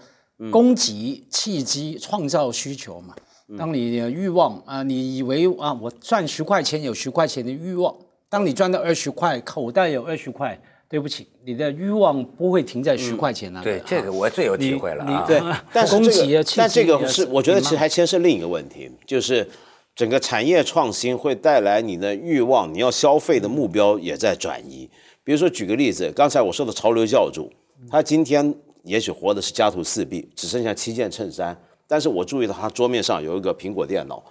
[0.51, 3.15] 供给契机创造需求嘛？
[3.57, 7.95] 当你的欲望啊，你以为啊，我赚十块钱有十块钱的欲望，
[8.27, 10.59] 当你赚到二十块，口袋有二十块。
[10.87, 15.25] 对不起，你的欲望不会停在十块钱那对，这个我最有体会了啊。
[15.27, 15.41] 对，
[15.73, 19.47] 但是这个，但这个是我觉得其实还牵涉另一个问题，就是
[19.95, 24.89] 整个产业创新会带来你的欲望，你要消费的目标也在转移。
[25.23, 27.51] 比如说举个例子，刚才我说的潮流教主，
[27.89, 34.23] 他今天也许活的是家徒四壁，只剩下七件衬衫，但是我注意到他桌面上有一个苹果电脑。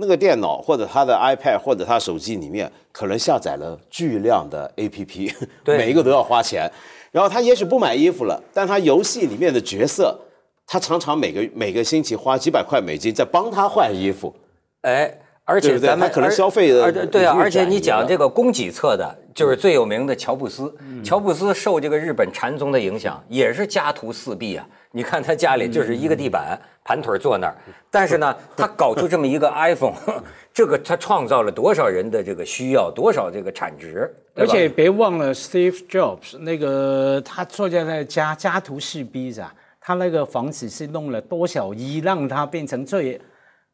[0.00, 5.32] 那个电脑或者他的 iPad 或者他手机里面可能下载了巨量的 APP，
[5.64, 6.70] 每一个都要花钱。
[7.12, 10.18] 然后他也许不买衣服了，但他游戏里面的角色，
[10.66, 14.34] 他常常每个每个星期花几百块美金在帮他换衣服。
[14.82, 15.12] 哎，
[15.50, 20.72] 而且咱们可能消费的对啊，而且你讲这个供给侧的，就是最有名的乔布斯。
[21.02, 24.64] 乔布斯受这个日本禅宗的影响，也是家徒四壁啊。
[24.92, 26.58] 你看他家里就是一个地板。
[26.82, 27.54] 盘腿坐那儿，
[27.88, 29.94] 但是呢， 他搞出这么一个 iPhone，
[30.52, 43.20] 这个他创造了多少人的这个需要，多少这个产值，而且别忘了 Steve Jobs 那个他坐在那家家徒四壁啊，他那个房子是弄了多少亿，让他变成最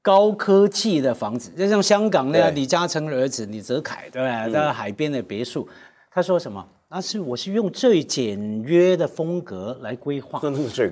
[0.06, 5.68] 高科技的房子，就像香港那样，李嘉诚儿子李泽楷对吧，在海边的别墅，
[6.12, 6.64] 他说什么？
[6.88, 10.40] 那是我是用最简约的风格来规划，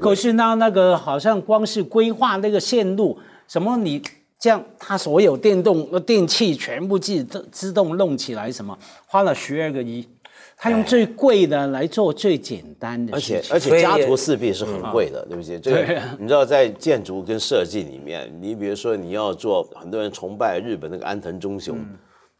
[0.00, 4.02] 可是那，那个好像光是规划那个线路，什么你
[4.36, 7.22] 这样，他所有电动的电器全部自
[7.52, 8.76] 自动弄起来，什么？
[9.06, 10.04] 花了十二个亿，
[10.56, 21.78] 他用最贵的来做最简单的，而且而且家徒四壁是很贵的，对不起，这个你知道在建筑跟设计里面，你比如说你要做，很多人崇拜日本那个安藤忠雄。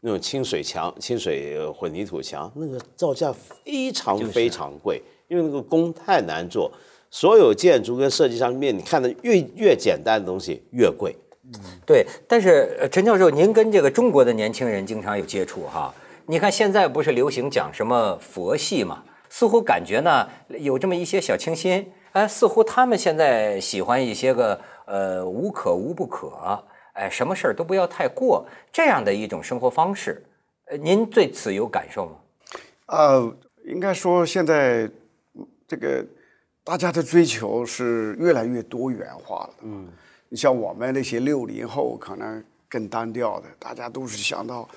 [0.01, 6.71] 那种清水墙、清水混凝土墙，那个造价非常非常贵，因为那个工太难做。
[7.09, 11.15] 所有建筑跟设计上面，你看的越越简单的东西越贵，
[11.87, 15.91] 对，但是呃陈教授，您跟这个中国的年轻人经常有接触哈。
[16.27, 19.03] 你看现在不是流行讲什么佛系嘛？
[19.29, 30.23] 似乎感觉呢有这么一些小清新，哎，似乎他们现在喜欢一些个呃无可无不可，哎，什么事儿都不要太过这样的一种生活方式。
[30.65, 32.15] 呃，您对此有感受吗？
[32.87, 33.35] 呃，
[33.65, 34.89] 应该说现在
[35.67, 36.03] 这个
[36.63, 39.49] 大家的追求是越来越多元化了。
[39.61, 39.87] 嗯，
[40.29, 44.67] 你像我们那些六零后，可能更单调的，大家都是想到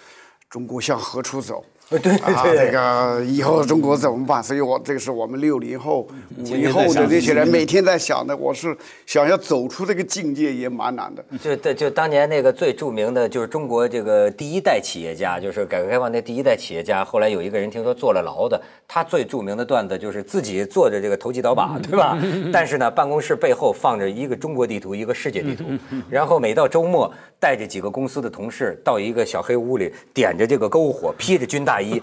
[0.49, 1.63] 中国向何处走。
[1.91, 4.43] 对对啊，这个以后中国怎么办？
[4.43, 8.37] 所以我这个是我们六零后、五零后的这些人每天在想的。
[8.37, 11.25] 我是想要走出这个境界也蛮难的。
[11.43, 17.03] 就就就当年那个最著名的就是中国这个第一代企业家，就是改革开放那第一代企业家。
[17.03, 22.19] 后来有一个人听说坐了牢的，他最著名的段子就是自己坐着这个投机倒把，对吧？
[22.53, 25.65] 但是呢，办公室背后放着一个中国地图，一个世界地图，
[26.11, 32.03] 然后每到周末带着几个公司的同事到一个小黑屋里，点着这个篝火，披着军大衣，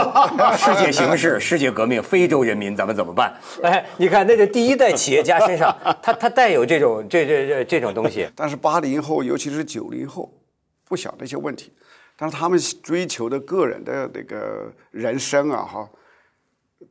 [0.56, 3.34] 世界形势、世界革命、非洲人民咱们怎么办？
[3.62, 8.28] 哎，你看那个第一代企业家身上，他他带有这种这这这这种东西。
[8.34, 10.32] 但是八零后，尤其是九零后，
[10.84, 11.72] 不想这些问题，
[12.16, 15.88] 但是他们追求的个人的那个人生啊，哈，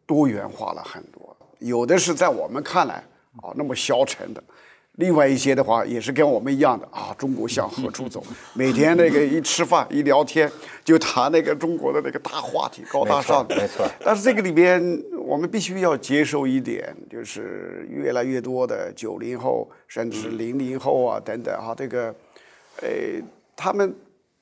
[0.05, 1.35] 多元化了很多。
[1.59, 3.03] 有的是在我们看来
[3.41, 4.43] 啊那么消沉的，
[4.97, 8.23] 另外一些的话也是跟我们一样的啊，中国向何处走？
[8.53, 10.51] 每天那个一吃饭一聊天
[10.83, 13.55] 就谈那个中国的那个大话题，高大上的。
[13.55, 14.81] 没错没错但是这个里边，
[15.19, 22.13] 我们必须要接受一点，就是越来越多的九零后，甚至零零后啊等等哈，这个，
[22.81, 22.89] 呃，
[23.55, 23.95] 他们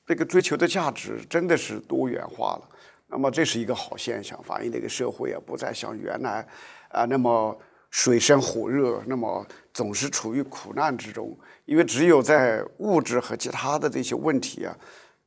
[0.06, 2.68] 这个追求的价值真的是多元化了。
[3.08, 6.46] 那么这是一个好现象，反映这个社会啊不再像原来
[6.88, 7.56] 啊那么
[7.90, 11.38] 水深火热，那么总是处于苦难之中。
[11.66, 14.74] 因为只有在物质和其他的这些问题啊，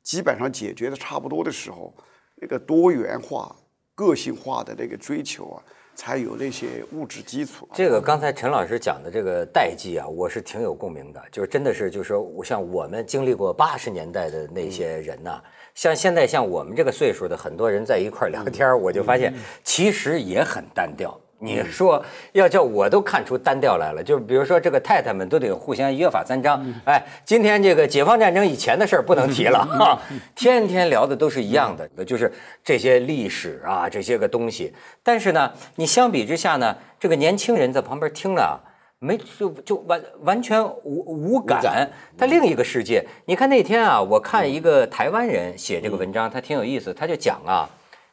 [0.01, 1.93] 基本上解决的差不多的时候，
[2.41, 3.55] 那个多元化、
[3.93, 5.61] 个性化的那个追求啊，
[5.93, 7.69] 才有那些物质基础。
[7.73, 15.39] 这个刚才陈老师讲的这个代际啊，我是挺有共鸣的，就是真的是，就是说我像我们经历过八十年代的那些人呐、
[15.75, 19.31] 像现在像我们这个岁数的很多人在一块儿聊天儿，我就发现
[19.63, 21.19] 其实也很单调。
[21.39, 29.99] 你说要叫我都看出单调来了，就是比如说这个太太们都得互相约法三章，哎，今天这个解放战争以前的事儿不能提了哈，
[30.35, 32.31] 天天聊的都是一样的，就是
[32.63, 34.73] 这些历史啊这些个东西。
[35.01, 38.59] 但是呢，你相比之下呢，这个年轻人在旁边听了啊。
[39.01, 43.01] 没就就完完全无无感，他另一个世界。
[43.27, 47.63] 你看那天啊，我看一个台湾人写这个文章，他挺有意思，他就讲啊，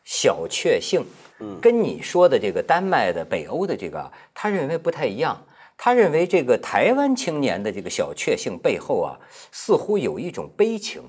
[0.04, 1.04] 小确幸，
[1.60, 5.44] 跟你说的这个丹麦的、北欧的这个啊，他认为不太一样。
[5.78, 9.18] 他认为这个台湾青年的这个小确幸背后啊，
[9.52, 11.02] 似乎有一种悲情。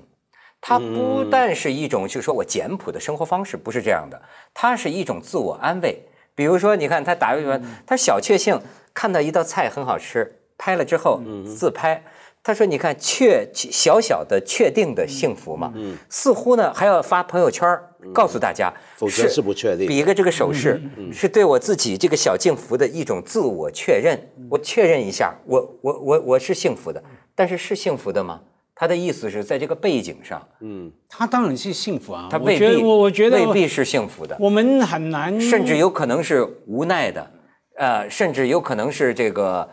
[0.60, 4.20] 它不但是一种，就是说我简朴的生活方式，不是这样的，
[4.52, 6.02] 它是一种自我安慰。
[6.34, 8.60] 比如说，你看他打个比方，他小确幸
[8.92, 12.04] 看到一道菜很好吃，拍了之后自拍。
[12.42, 15.72] 他说：“你看，确小小的确定的幸福嘛，
[16.08, 20.80] 似乎呢还要发朋友圈儿告诉大家，否则是不确定比一个这个手势，
[21.12, 24.18] 是对我自己这个小幸福的一种自我确认。
[24.50, 27.02] 我确认一下，我我我我是幸福的，
[27.34, 28.40] 但是是幸福的吗？
[28.80, 37.28] 他的意思是在这个背景上，嗯他当然是幸福啊，他未必，我觉我我觉得未必是幸福的，我们很难，甚至有可能是无奈的，
[37.76, 39.68] 呃，甚至有可能是这个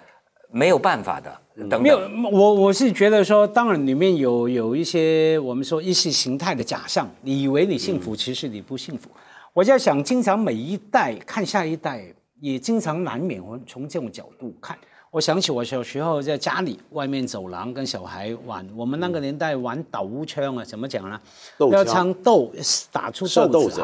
[0.52, 1.82] 没有办法的，等等。
[1.82, 2.00] 没有，
[2.32, 9.10] 我我是觉得说，当然里面有有一些我们说意识形态的假象，你以为你幸福，其实你不幸福。
[9.54, 12.06] 我在想，经常每一代看下一代，
[12.42, 14.78] 也经常难免会从这种角度看。
[15.12, 21.18] 我想起我小时候在家里外面走廊跟小孩玩，我们那个年代玩斗枪啊，怎么讲呢？
[21.58, 22.52] 豆要枪唱豆，
[22.92, 23.82] 打出射豆子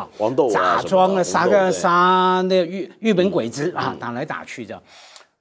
[0.52, 4.84] 假装啊杀个杀那个日日本鬼子啊，打来打去这样。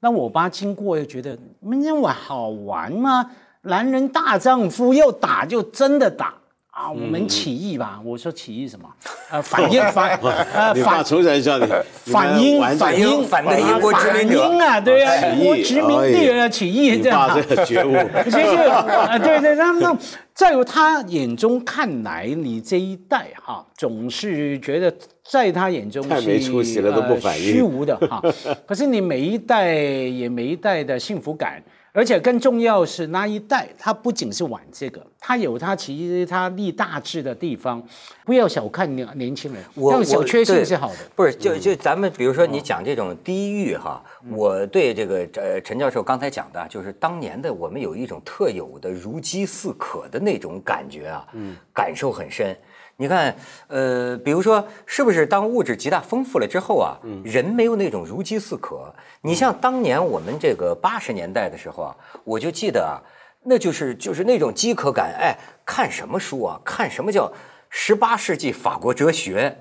[0.00, 3.30] 那我爸经过又觉得，你们这玩好玩吗？
[3.62, 6.32] 男人大丈夫要打就真的打
[6.70, 6.90] 啊！
[6.90, 8.00] 我们起义吧。
[8.02, 8.88] 我说起义什么？
[9.30, 10.16] 呃，反应反
[10.54, 11.66] 呃你爸反从小就叫你
[12.06, 17.28] 反英反英，反对英国殖民啊，对啊，起义英国殖民地人啊，起义你这样啊。
[17.28, 17.92] 爸这个觉悟，
[18.24, 19.94] 其实啊，对对，那那
[20.32, 24.90] 在他眼中看来，你这一代哈，总是觉得
[25.30, 28.20] 在他眼中是太没出息了都不反应呃虚无的哈。
[28.66, 31.62] 可是你每一代也每一代的幸福感
[31.92, 37.82] 而且更重要是那一代，他不仅是玩这个，他有他其实他立大志的地方。
[38.24, 40.98] 不要小看年年轻人，我但小确幸是好的。
[41.16, 51.26] 不是，就就咱们比如说你讲这种低欲哈，我对这个呃陈教授刚才讲的，就是当年的我们有一种特有的如饥似渴的那种感觉啊，
[51.74, 52.56] 感受很深。
[53.00, 53.34] 你看，
[53.68, 58.94] 呃，比如说，是不是当物质极大丰富了之后啊，人没有那种如饥似渴？
[59.22, 63.00] 你像当年我们这个八十年代的时候啊，我就记得啊，
[63.44, 65.34] 那就是就是那种饥渴感，哎，
[65.64, 66.60] 看什么书啊？
[66.62, 67.32] 看什么叫
[67.70, 69.56] 十八世纪法国哲学？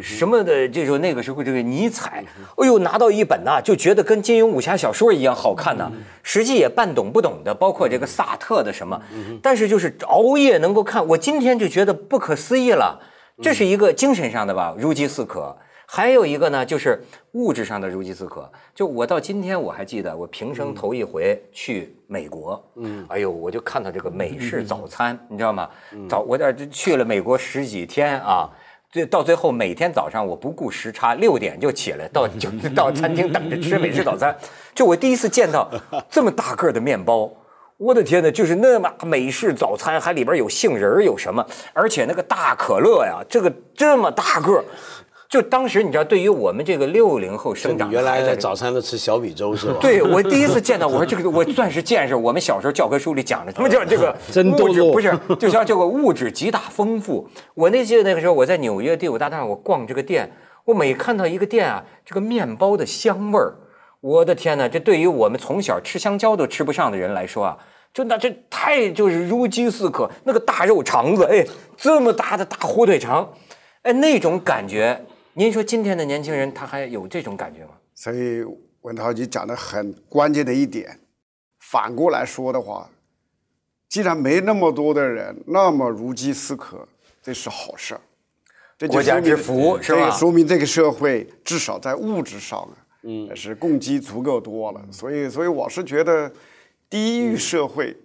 [0.00, 2.24] 什么的这种那个时候这个尼采，
[2.56, 5.90] 哎呦拿到一本呐、就觉得跟金庸武侠小说一样好看呐、
[6.22, 9.00] 实际也半懂不懂的，包括这个萨特的什么，
[9.42, 13.00] 但是就是熬夜能够看，我今天就觉得不可思议了。
[13.42, 15.56] 这是一个精神上的吧，如饥似渴。
[15.86, 16.98] 还有一个呢，就是
[17.32, 18.50] 物质上的如饥似渴。
[18.74, 25.68] 就我到今天我还记得，我平生头一回去美国，嗯，哎呦，我就看到这个美式早餐，你知道吗？
[26.08, 28.48] 早我这去了美国十几天啊，
[28.94, 34.32] 最到最后每天早上我不顾时差，六点就起来到 就到餐厅等着吃美式早餐。
[34.72, 35.68] 就我第一次见到
[36.08, 37.28] 这么大个的面包。
[37.76, 44.64] 我的天哪，就是那么美式早餐，还里边有杏仁儿有什么，而且那个大可乐呀，这个这么大个儿，
[45.34, 49.78] 就当时你知道，对于我们这个六零后生长原来在早餐都吃小米粥是吧？
[49.80, 52.14] 对我第一次见到，我说这个我算是见识。
[52.14, 57.28] 我们小时候教科书里讲的，什么叫这个真物质不是，就像这个物质极大丰富。
[57.54, 60.30] 我那记得那个时候我在纽约第五大道上，我逛这个店，
[60.66, 63.56] 我每看到一个店啊，这个面包的香味儿，
[64.02, 67.58] 我的天哪，这对于我们从小吃香蕉都吃不上的人来说啊，
[67.92, 70.08] 就那这太就是如饥似渴。
[70.22, 71.44] 那个大肉肠子，哎，
[71.76, 73.28] 这么大的大火腿肠，
[73.82, 75.04] 哎，那种感觉，
[75.36, 77.72] 您说今天的年轻人他还有这种感觉吗？
[77.94, 78.44] 所以
[78.82, 81.00] 文涛你讲的很关键的一点，
[81.58, 82.88] 反过来说的话，
[83.88, 86.86] 既然没那么多的人那么如饥似渴，
[87.20, 88.00] 这是好事儿。
[88.78, 94.80] 这就国家之福是吧这个说明这个社会至少在物质上啊，嗯，是供给足够多了。
[94.92, 96.32] 所以，所以我是觉得，
[96.88, 97.96] 低欲社会，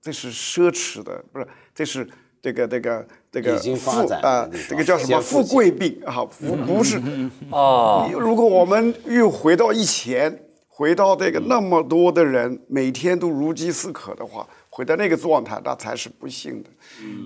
[0.00, 2.08] 这是奢侈的，不是，这是
[2.46, 6.24] 这个这个这个已经发富展啊这个叫什么富贵病啊？
[6.24, 7.02] 不不是。
[7.50, 16.70] 哦，如果我们又回到以前，回到这个那么多的人每天都如饥似渴的话，回到那个状态，那才是不幸的。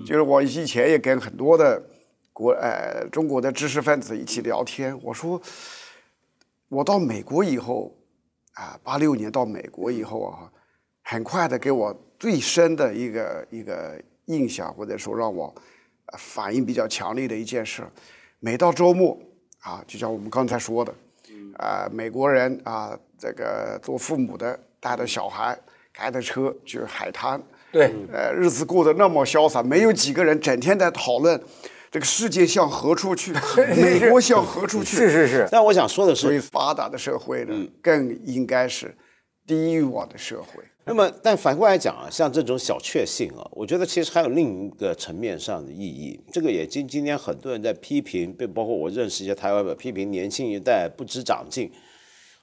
[0.03, 1.79] 就是我以前也跟很多的
[2.33, 5.39] 国呃中国的知识分子一起聊天，我说
[6.67, 7.95] 我到美国以后
[8.53, 10.49] 啊，八六年到美国以后啊，
[11.03, 15.53] 很快的给我最深的一个一个印象，或者说让我
[16.07, 17.83] 呃反应比较强烈的一件事，
[18.39, 19.17] 每到周末
[19.59, 20.93] 啊，就像我们刚才说的，
[21.57, 25.57] 啊、美国人啊，这个做父母的带着小孩
[25.93, 31.39] 开着车去海滩，对，呃，日子过得那么潇洒，没有几个人整天在讨论
[31.91, 33.33] 这个世界向何处去，
[33.75, 34.95] 美国向何处去。
[34.95, 38.95] 是是是，但我想说的是所以是，发达的社会呢，更应该是
[39.45, 40.63] 低欲望的社会。
[40.83, 46.19] 那么但反过来讲啊，像这种小确幸啊，我觉得其实还有另一个层面上的意义。
[46.31, 51.71] 这个也今今天很多人在批评，并包括我认识一些台湾的批评年轻一代不知长进。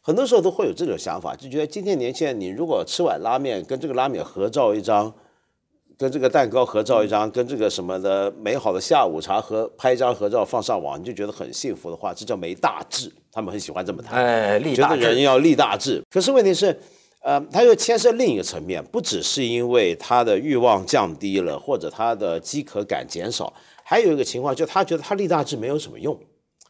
[0.01, 5.13] 很多时候都会有这种想法，就觉得今天年轻人，你如果吃碗拉面，跟这个拉面合照一张，
[5.99, 13.13] 跟这个蛋糕合照一张，跟这个什么的美好的下午茶合拍一张合照放上网，你就觉得很幸福的话，这叫没大志。
[13.33, 14.25] 他们很喜欢这么谈。
[14.25, 16.03] 哎，立大志，得人要立大志。
[16.09, 16.81] 可是问题是，
[17.21, 23.53] 呃，它又牵涉另一个层面，不只是因为他的欲望降低了，或者他的饥渴感减少，
[23.83, 26.19] 还有一个情况，就他觉得他立大志没有什么用，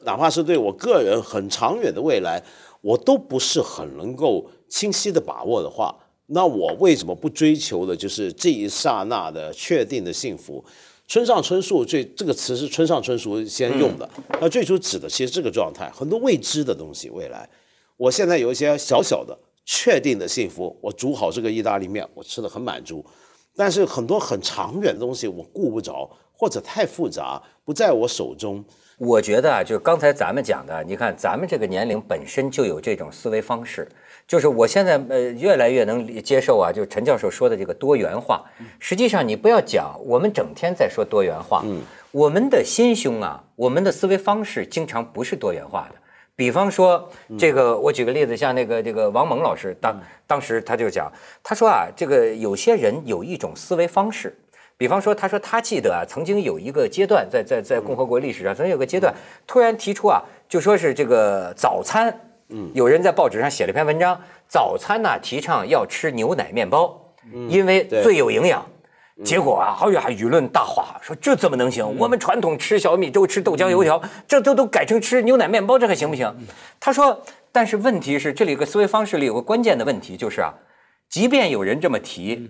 [0.05, 2.43] 哪怕是对我个人很长远的未来，
[2.81, 5.95] 我都不是很能够清晰的把握的话。
[6.31, 10.65] 那我为什么不追求的就是这一刹那的确定的幸福？
[11.07, 14.09] 村上春树这这个词是村上春树先用的，
[14.41, 17.49] 那最初指的其实这个状态，很多未知的东西，未来，
[17.97, 19.39] 我现在有一些小小的
[19.71, 23.05] 确定的幸福，我煮好这个意大利面，我吃的很满足，
[23.55, 28.65] 但是很多很长远的东西我顾不着，或者太复杂，不在我手中。
[28.97, 33.87] 我觉得啊，就是刚才咱们讲的，你看咱们这个年龄本身就有这种思维方式，
[34.27, 38.43] 就是我现在呃越来越能接受啊，就是陈教授说的这个多元化。
[38.79, 45.97] 实际上你不要讲，我们整天在说多元化，嗯我们的心胸啊，我们的思维方式经常不是多元化的。
[46.39, 51.13] 比方说，这个我举个例子，像那个这个王蒙老师，当当时他就讲，
[51.43, 54.33] 他说啊，这个有些人有一种思维方式，
[54.77, 59.13] 比方说，他说他记得啊，曾经有一个阶段，在在在共和国历史上，曾经有个阶段，
[59.49, 62.17] 突然提出啊，就说是这个早餐
[62.51, 64.17] 嗯，有人在报纸上写了篇文章，
[64.47, 66.97] 早餐呢提倡要吃牛奶面包，
[67.49, 68.65] 因为最有营养。
[69.25, 71.85] 结果啊，哎呀，舆论大哗，说这怎么能行？
[71.99, 76.33] 我们传统吃小米粥、吃豆浆油条，这都都改成吃牛奶面包，这还行不行？
[76.79, 80.55] 他说，但是问题是，这里有个思维方式里有个关键的问题，就是啊，
[81.09, 82.49] 即便有人这么提，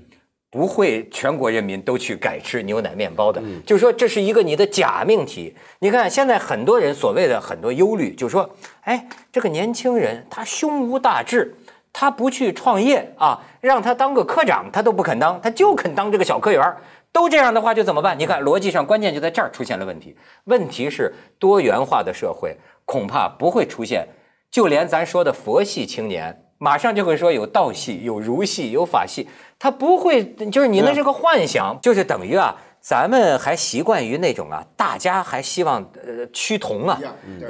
[0.51, 3.43] 不会全国人民都去改吃牛奶面包的。
[3.65, 5.57] 就是说，这是一个你的假命题。
[5.79, 8.51] 你看，现在很多人所谓的很多忧虑，就是说，
[8.83, 11.55] 哎，这个年轻人他胸无大志。
[11.93, 16.77] 他不去创业啊，让他当个科长，他都不肯当，他就肯当这个小科员
[17.13, 18.19] 都这样的话，就怎么办？
[18.19, 20.17] 你看逻辑上关键就在这儿出现了问题。
[20.45, 24.07] 问题是多元化的社会恐怕不会出现，
[24.51, 29.29] 就连咱说的佛系青年，马上就会说有道系、有儒系、有法系，
[29.59, 32.57] 他不会，就是你那是个幻想，就是等于啊。
[32.89, 36.99] 咱们还习惯于那种啊，大家还希望呃趋同啊，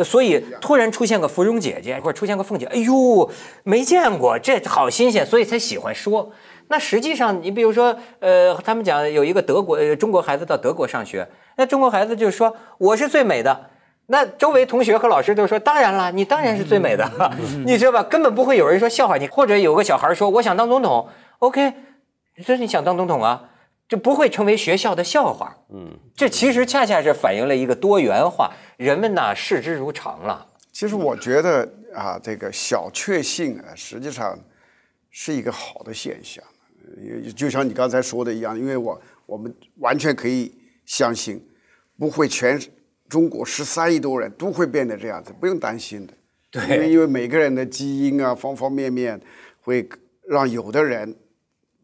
[0.02, 3.30] 所以突然出现个芙蓉姐姐或者出现个凤姐，哎呦，
[3.62, 6.32] 没见过，这好新鲜，所以才喜欢说。
[6.66, 13.70] 那实际上，你比如说，呃，他们讲有一个德国呃中国孩子到德国上学，那中国孩子就说我是最美的，
[14.06, 17.08] 那周围同学和老师都说当然了，你当然是最美的，
[17.64, 18.02] 你知道吧？
[18.02, 21.08] 根本不会有人说笑话你，或者有个小孩说我想当总统
[21.38, 21.74] ，OK，
[22.44, 23.44] 这你想当总统啊？
[23.88, 25.56] 就不会成为学校的笑话。
[25.70, 30.46] 嗯，这其实恰恰是反映了一个多元化，人们呢视之如常了。
[30.70, 34.38] 其实我觉得啊，这个小确幸啊，实际上
[35.10, 36.44] 是一个好的现象。
[37.34, 41.42] 就像你刚才说的一样，因为我我们完全可以相信，
[41.98, 42.60] 不会全
[43.08, 46.12] 中国十三亿多人都会变得这样子，不用担心的。
[46.50, 49.18] 对，因为因为每个人的基因啊，方方面面
[49.62, 49.88] 会
[50.26, 51.16] 让有的人。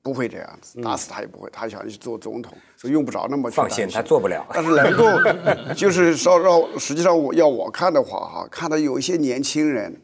[0.05, 1.48] 不会这样子，打死他也不会。
[1.50, 4.46] 他想去做总统，所以用不着那么放心，他做不了。
[4.52, 9.98] 但是能够，就是说让实际上我要我看的话哈，看到有一些年轻人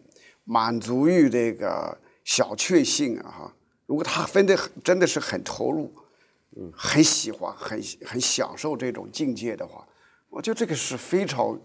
[0.45, 5.93] 满足于这个小确幸啊哈，如果他分的真的是很投入，
[6.57, 9.87] 嗯，很喜欢，很很享受这种境界的话，
[10.31, 11.61] 我觉得这个是非常。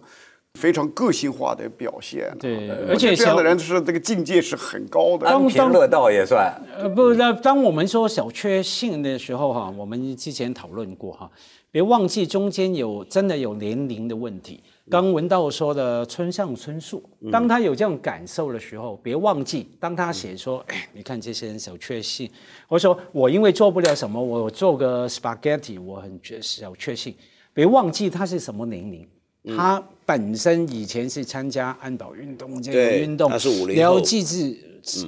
[0.56, 6.52] 非常个性化的表现，对，而且这样的人是这个境界是很高的，安贫乐道也算。
[6.78, 11.30] 呃，不，那当我们说小确幸的时候哈，我们之前讨论过哈，
[11.70, 14.64] 别忘记中间有真的有年龄的问题。
[14.90, 22.30] 刚文道说的村上春树，当他有这种感受的时候，别忘记，当他写说，哎，你看这些人小确幸，
[22.68, 27.16] 我说我因为做不了什么，我做个 spaghetti，我很确小确幸。
[27.52, 29.08] 别忘记他是什么年龄。
[29.56, 33.30] 他本身以前是参加安保运动这个运动，
[33.76, 34.00] 然后。
[34.00, 34.56] 即使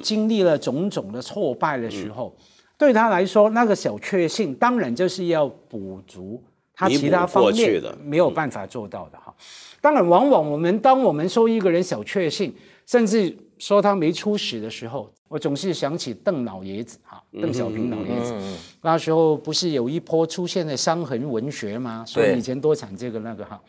[0.02, 2.36] 经历了种种的挫败的时候，
[2.80, 6.44] 对他来说，那个小确幸当然就是要补足
[6.74, 9.32] 他其他方面没有办法做到的哈。
[9.80, 12.52] 当然，往往我们当我们说一个人小确幸，
[12.88, 18.34] 甚至说他没出息的时候，我总是想起邓老爷子哈，邓小平老爷子，
[18.82, 22.04] 那时候不是有一波出现的伤痕文学吗？
[22.04, 23.62] 所以以前多产这个那个哈。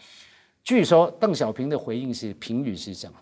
[0.69, 3.15] 据说邓小平的回应是评语是这样：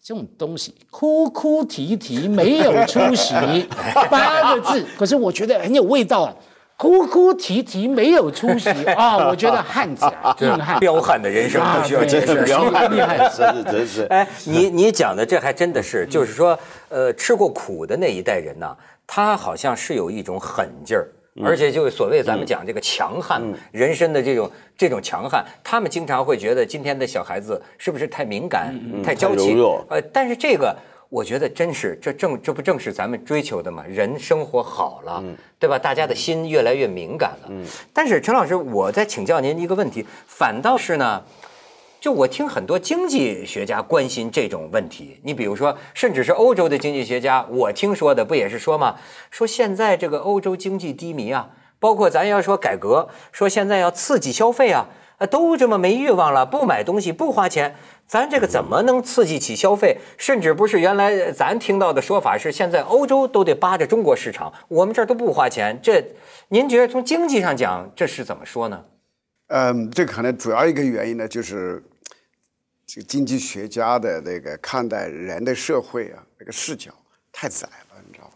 [0.00, 3.34] 这种东西哭哭啼啼没有出息，
[4.08, 4.86] 八个字。
[4.96, 6.32] 可是我觉得很有味道啊，
[6.76, 14.02] 哭哭啼啼没有出息啊，我觉得汉子 啊，硬汉，彪悍的人生不需要解释，彪悍厉害，真是真是。
[14.04, 16.56] 哎，你你讲的这还真的是，就是说，
[16.88, 18.76] 呃，吃过苦的那一代人呢，
[19.08, 21.08] 他好像是有一种狠劲儿。
[21.42, 29.54] 而且就是所谓咱们讲这个强悍，人生的这种这种强悍，他们经常会觉得今天的小孩子是不是太敏感、太娇气？
[29.88, 30.76] 呃，但是这个
[31.08, 33.84] 我觉得真是，这正这不正是咱们追求的吗？
[33.88, 35.24] 人生活好了，
[35.58, 35.78] 对吧？
[35.78, 37.50] 大家的心越来越敏感了。
[37.92, 41.22] 但是陈老师，我再请教您一个问题，反倒是呢。
[42.02, 48.96] 就我听很多经济学家关心这种问题，你比如说，甚至是欧洲的经济学家，我听说的不也是说吗？
[49.30, 54.88] 说现在这个欧洲经济低迷啊，包括咱要说改革，说现在要刺激消费啊，
[55.18, 57.76] 啊，都这么没欲望了，不买东西，不花钱，
[58.08, 59.98] 咱这个怎么能刺激起消费？
[60.18, 66.04] 甚至不是原来咱听到的说法是，现在欧洲都得扒着中国市场，我们这儿都不花钱，这
[66.48, 68.86] 您觉得从经济上讲，这是怎么说呢？
[69.46, 71.80] 嗯，这可能主要一个原因呢，就是。
[72.94, 76.92] 这个经济学家的那个看待人的社会啊，那个视角
[77.32, 78.34] 太窄了，你知道吗？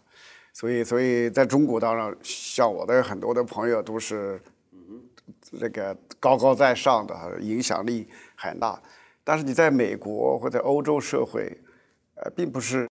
[0.54, 4.40] 所以，所以在中国，当然像我的很多的朋友都是，
[5.60, 8.82] 这个高高在上的，影响力很大。
[9.22, 11.54] 但是你在美国或者欧洲社会，
[12.14, 12.88] 呃，并不是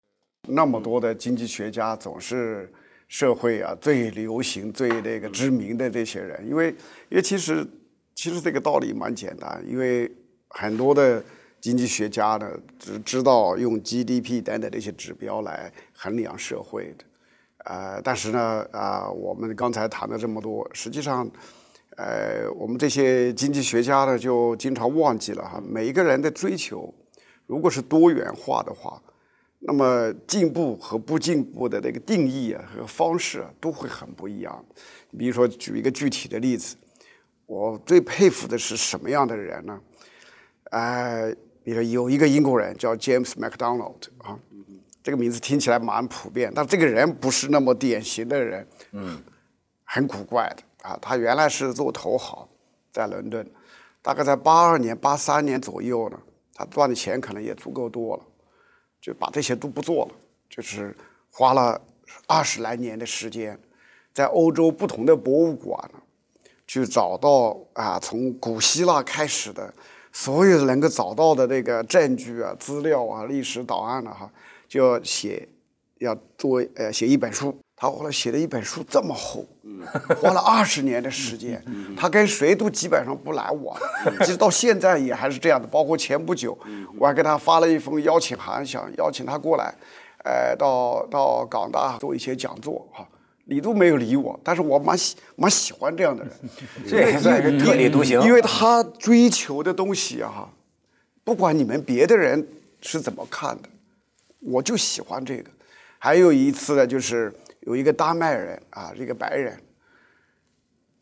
[0.48, 2.72] 那么多的经济学家总是
[3.06, 6.68] 社会啊最流行、最那个知名的这些人，因为，
[7.10, 7.66] 因为其实，
[8.14, 10.10] 其实这个道理蛮简单，因为
[10.48, 11.22] 很多的。
[11.60, 17.04] 经济学家呢只知道用 GDP 等等这些指标来衡量社会的，
[17.64, 21.30] 呃，但是呢，啊、我们刚才谈了这么多，实际上，
[21.96, 26.94] 呃，我们这些经济学家呢就经常忘记了哈，每一个人的追求，
[27.46, 29.02] 如果是多元化的话，
[29.58, 34.64] 那么进步和不进步的那个定义啊和方式啊都会很不一样。
[35.18, 36.76] 比如说，举一个具体的例子，
[37.44, 39.78] 我最佩服的是什么样的人呢？
[40.70, 44.38] 呃，比如有一个英国人叫 James MacDonald 啊，
[45.02, 49.22] 这个名字听起来蛮普遍，但这个人不是那么典型的人，嗯，
[49.84, 50.98] 很古怪的啊。
[51.00, 52.48] 他原来是做投行，
[52.92, 53.46] 在伦敦，
[54.02, 56.18] 大概在八二年、八三年左右呢，
[56.54, 58.22] 他赚的钱可能也足够多了，
[59.00, 60.12] 就把这些都不做了，
[60.48, 60.96] 就是
[61.30, 61.80] 花了
[62.26, 63.58] 二十来年的时间，
[64.12, 66.00] 在欧洲不同的博物馆呢，
[66.66, 69.72] 去找到啊，从古希腊开始的
[70.12, 74.30] 所有能够找到的那个证据啊、资料啊、历史档案了、哈，
[74.68, 75.48] 就要写，
[75.98, 77.56] 要做呃写一本书。
[77.76, 79.42] 他后来写了一本书这么厚，
[80.20, 81.64] 花了二十年的时间，
[81.96, 83.74] 他跟谁都基本上不来往，
[84.18, 85.66] 其实到现在也还是这样的。
[85.66, 86.58] 包括前不久，
[86.98, 89.74] 我还给他发了一封邀请函，想邀请他过来，
[90.24, 93.08] 呃，到到港大做一些讲座哈。
[93.50, 96.32] 理都没有理我，但是我蛮喜蛮喜欢这样的人，
[96.88, 98.22] 这也算是特立独行。
[98.22, 100.48] 因为他追求的东西啊，
[101.24, 102.46] 不管你们别的人
[102.80, 103.68] 是怎么看的，
[104.38, 105.50] 我就喜欢这个。
[105.98, 109.58] 还有一次呢，就是有一个丹麦人啊，一个白人，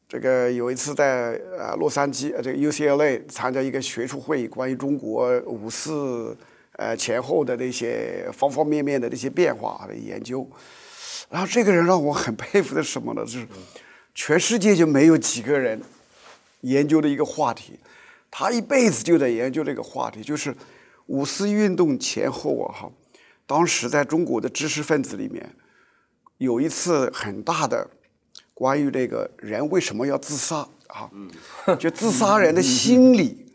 [0.09, 6.35] 这个有一次在呃洛杉矶呃这个 UCLA 参加一个学术会议，关于中国五四
[6.77, 10.49] 呃前后的那些方方面面的那些变化的研究。
[11.31, 13.23] 然后这个人让我很佩服的什么呢？
[13.25, 13.47] 就是
[14.15, 15.81] 全世界就没有几个人
[16.63, 17.79] 研究的一个话题，
[18.31, 20.55] 他一辈子就在研究这个话题，就是
[21.07, 22.91] 五四运动前后啊，哈，
[23.47, 25.55] 当时在中国的知识分子里面
[26.39, 27.91] 有一次很大的
[28.55, 31.11] 关于这个人为什么要自杀啊，
[31.79, 33.53] 就自杀人的心理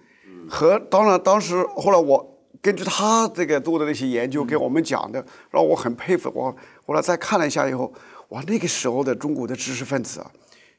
[0.47, 2.29] 和当然当时后来我。
[2.61, 6.31] 根据他这个做的那些研究给我们讲的，让我很佩服。
[6.33, 6.55] 我
[6.85, 7.91] 后来再看了一下以后，
[8.29, 10.31] 哇，那个时候的中国的知识分子啊，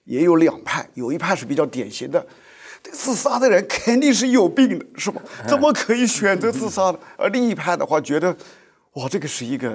[0.05, 2.27] 也有两派，有一派是比较典型的，
[2.93, 5.23] 自杀的人肯定是有病的，是吧？
[5.49, 6.99] 怎么可以选择自杀呢？
[7.17, 8.37] 而另一派的话，觉得
[8.95, 9.71] 哇，这个是一个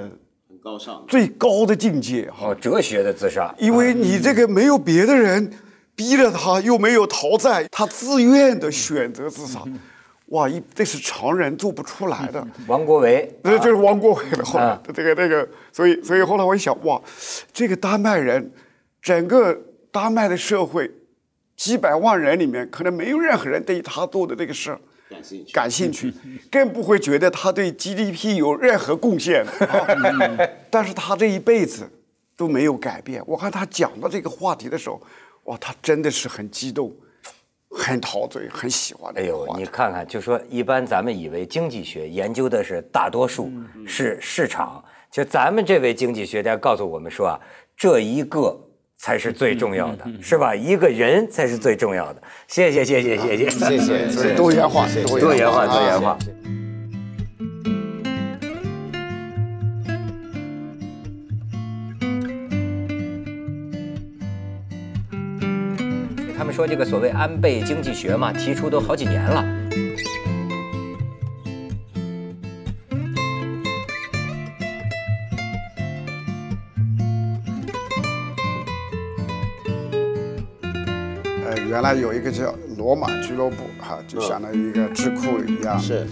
[0.48, 2.48] 很高尚，最高的境界哈。
[2.48, 5.52] 哦，哲学的自杀，因为你这个没有别的人
[5.96, 9.64] 逼着他，又没有讨债，他自愿的选择自杀。
[10.30, 12.46] 哇，一这是常人做不出来的。
[12.66, 17.00] 王国维，这就是王国维的后来这个这个，所以所以后来我一想，哇，
[17.52, 18.52] 这个丹麦人，
[19.02, 19.52] 整个
[19.90, 20.88] 丹麦的社会，
[21.56, 25.52] 几百万人里面，可能没有任何人对他做的这个事儿感兴趣。
[25.52, 26.14] 感兴趣，
[26.48, 29.44] 更不会觉得他对 GDP 有任何贡献。
[29.44, 29.86] 啊
[30.70, 31.90] 但是他这一辈子
[32.36, 33.20] 都没有改变。
[33.26, 35.02] 我看他讲到这个话题的时候，
[35.44, 36.94] 哇，他真的是很激动。
[37.70, 39.46] 很陶醉，很喜欢哎呦。
[39.56, 43.50] 你看看，就说一般咱们以为经济学研究的是大多数，
[43.86, 47.40] 是市场，就咱们这位经济学家告诉我们说啊，
[47.76, 48.58] 这一个
[48.96, 50.54] 才是最重要的，是吧？
[50.54, 52.22] 一个人才是最重要的。
[52.48, 56.18] 谢谢，谢谢，谢谢，谢谢，多元化，多元化，多元化。
[66.60, 69.42] 说这个所谓安倍经济学嘛，提出都好几年了。
[81.46, 85.80] 呃，原来有一个叫罗马俱乐部，哈、就相当于一个智库一样。
[85.80, 86.06] 是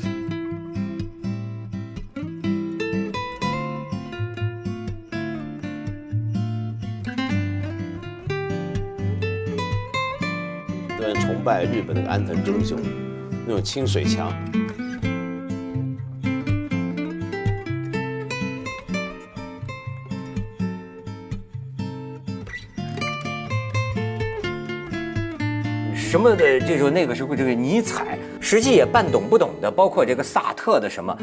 [11.48, 12.78] 拜日本那个安藤忠雄
[13.46, 14.30] 那种清水墙，
[25.96, 31.16] 什么的，这种那个时候这个尼采，实际也半懂不懂的，包括这个萨特的什么。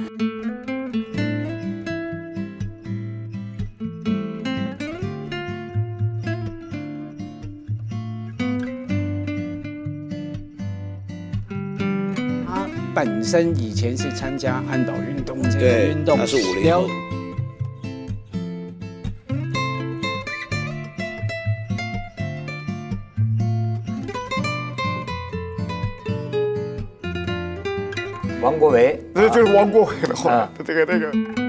[13.26, 16.88] 身以前是参加安保运动这个运动，他是50了后。
[28.43, 30.51] 王国维，这就是王国维的后来啊。
[30.63, 31.45] 这个这个。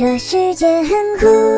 [0.00, 0.88] 这世界很
[1.18, 1.49] 酷。